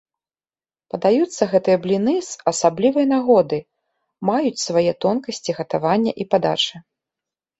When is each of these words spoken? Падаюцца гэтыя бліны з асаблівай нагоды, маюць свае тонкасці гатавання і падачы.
Падаюцца 0.93 1.43
гэтыя 1.51 1.77
бліны 1.83 2.13
з 2.29 2.47
асаблівай 2.53 3.05
нагоды, 3.13 3.59
маюць 4.29 4.63
свае 4.67 4.85
тонкасці 5.05 5.51
гатавання 5.59 6.11
і 6.25 6.27
падачы. 6.33 6.75